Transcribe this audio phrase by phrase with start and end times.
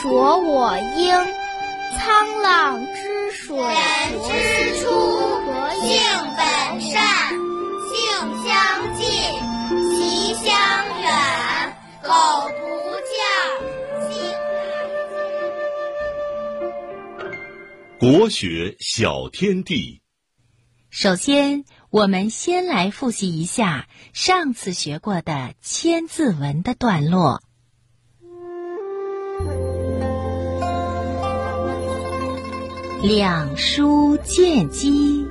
[0.00, 1.26] 濯我缨。
[1.98, 3.74] 沧浪之水人
[4.22, 4.28] 之
[4.78, 4.84] 初，
[5.82, 5.88] 性
[6.36, 6.46] 本
[6.80, 6.96] 善，
[7.90, 7.96] 性
[8.44, 8.48] 相
[8.96, 9.02] 近，
[9.96, 10.46] 习相
[11.00, 11.04] 远。
[12.02, 12.08] 苟
[12.60, 12.60] 不
[13.08, 13.18] 教，
[14.08, 14.08] 性
[17.98, 20.00] 国学小天地。
[20.90, 27.42] 首先，我们先来复习一下上次学过的《千字文》的段落。
[33.00, 35.24] 两书见机，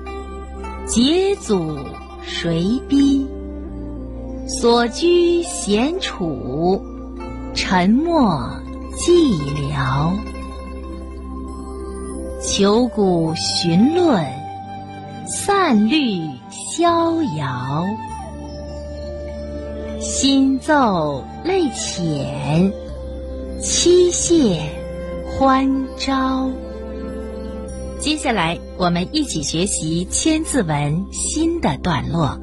[0.85, 1.77] 节祖
[2.21, 3.27] 谁逼？
[4.48, 6.81] 所居闲处，
[7.53, 8.49] 沉默
[8.95, 9.34] 寂
[9.70, 10.13] 寥。
[12.41, 14.26] 求古寻论，
[15.27, 17.84] 散律逍遥。
[19.99, 22.71] 心奏泪浅，
[23.62, 24.62] 妻谢
[25.38, 26.49] 欢招。
[27.99, 32.39] 接下来，我们一起学习《千字文》新的段落。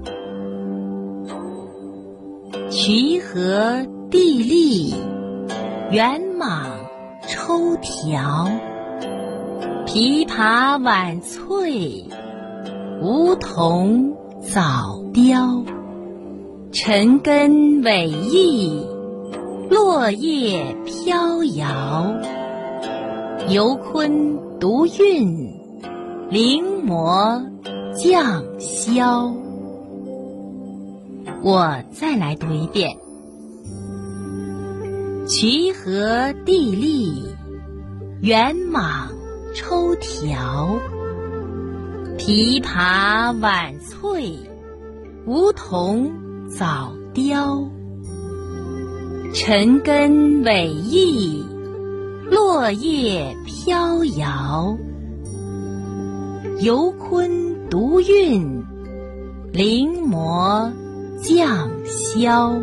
[2.70, 4.94] 渠河地利，
[5.92, 6.66] 圆蟒
[7.28, 8.50] 抽条。
[9.86, 12.05] 琵琶晚翠，
[13.00, 15.64] 梧桐早凋。
[16.72, 18.84] 尘根伟异，
[19.70, 22.12] 落叶飘摇。
[23.48, 25.52] 游鲲独韵，
[26.30, 27.44] 临摹
[27.94, 29.34] 降霄。
[31.42, 32.96] 我再来读一遍：
[35.27, 37.27] 渠河地利，
[38.22, 39.08] 圆蟒
[39.55, 40.78] 抽条。
[42.16, 44.39] 琵琶晚翠，
[45.27, 46.11] 梧桐
[46.48, 47.68] 早凋。
[49.34, 51.43] 尘根伟异，
[52.34, 54.77] 落叶飘摇。
[56.58, 58.64] 游鲲独韵，
[59.52, 60.73] 临摹
[61.23, 62.61] 降霄。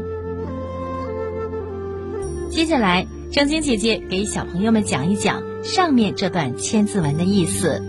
[2.49, 7.81] 接下来，正晶姐姐给小朋友们讲一讲上面这段千字文的意思：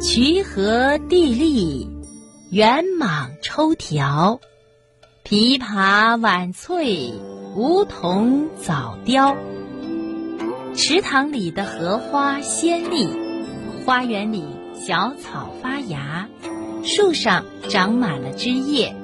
[0.00, 1.86] 渠河地利，
[2.50, 4.40] 圆蟒抽条。
[5.22, 7.12] 琵琶晚翠，
[7.54, 9.36] 梧桐早凋。
[10.74, 13.06] 池塘里的荷花鲜丽，
[13.84, 14.42] 花园里
[14.74, 16.28] 小草发芽，
[16.82, 18.94] 树上长满了枝叶。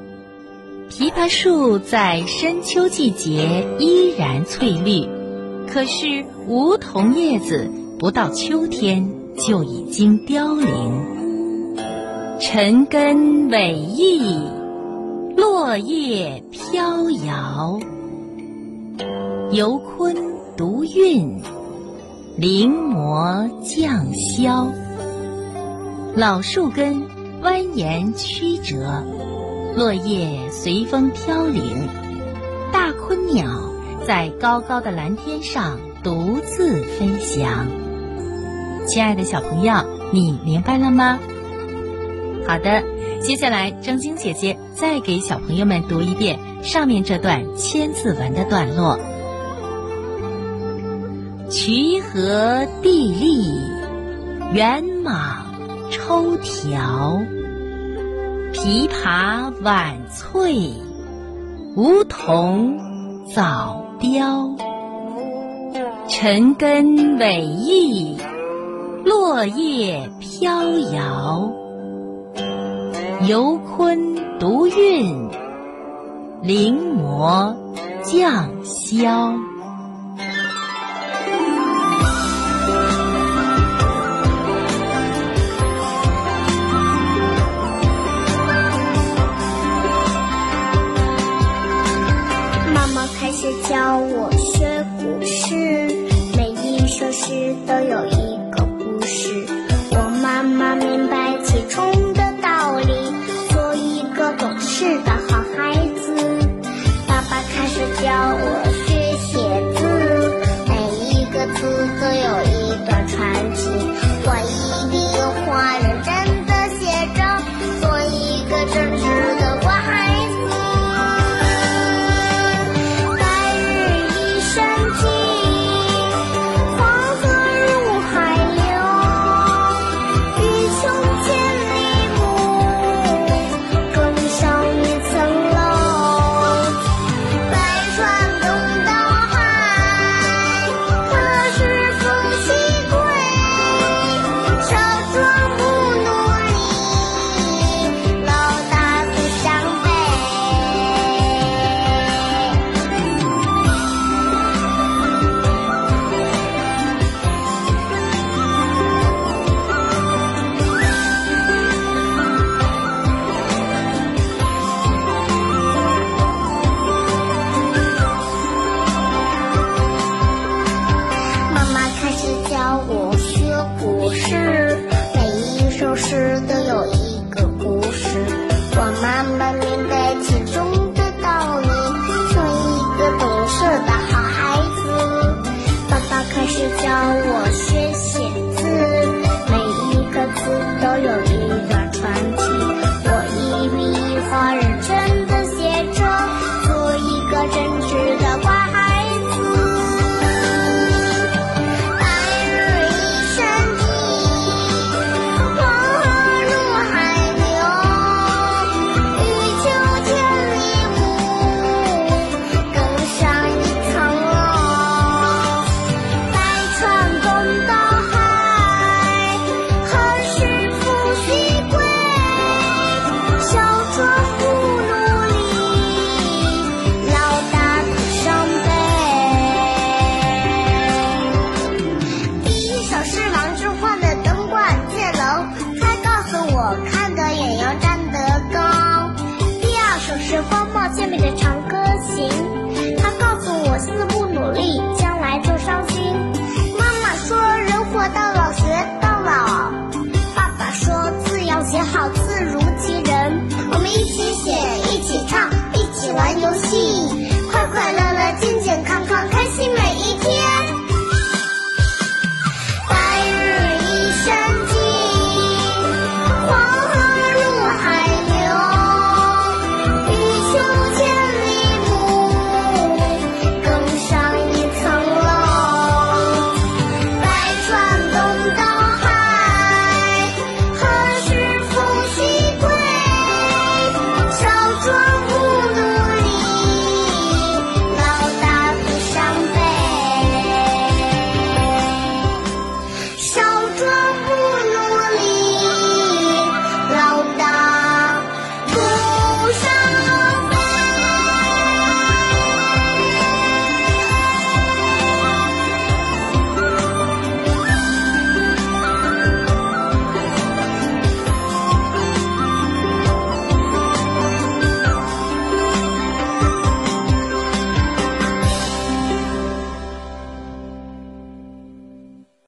[0.91, 5.07] 枇杷树在深秋季节依然翠绿，
[5.69, 11.19] 可是梧桐叶子不到秋天就已经凋零。
[12.41, 14.41] 尘根伟异，
[15.37, 17.79] 落叶飘摇。
[19.53, 20.15] 游鲲
[20.59, 21.41] 独韵，
[22.37, 24.67] 临摹降霄。
[26.17, 27.01] 老树根
[27.41, 29.05] 蜿蜒曲折。
[29.77, 31.87] 落叶随风飘零，
[32.73, 33.49] 大鲲鸟
[34.05, 37.69] 在高高的蓝天上独自飞翔。
[38.85, 39.75] 亲爱的小朋友，
[40.13, 41.21] 你明白了吗？
[42.49, 42.83] 好的，
[43.21, 48.99] 接下来正晶姐姐再给小朋友们读一遍上面这段千字文的段落：
[51.51, 53.43] 渠河地利，
[54.53, 55.39] 圆蟒
[55.91, 57.23] 抽条。
[58.53, 60.71] 琵琶晚翠，
[61.75, 62.79] 梧桐
[63.35, 64.55] 早凋。
[66.07, 68.19] 尘根伟异，
[69.07, 71.51] 落叶飘摇。
[73.27, 73.99] 游鲲
[74.39, 75.31] 独韵，
[76.43, 77.55] 临摹
[78.03, 79.35] 降霄。